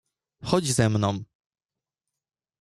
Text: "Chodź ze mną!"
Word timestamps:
"Chodź 0.43 0.65
ze 0.73 0.89
mną!" 0.89 1.23